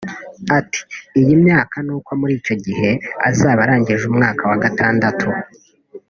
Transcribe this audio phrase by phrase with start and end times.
[0.57, 0.81] Ati
[1.19, 2.89] “iyi myaka nuko muri icyo gihe
[3.29, 5.27] azaba arangije umwaka wa gatandatu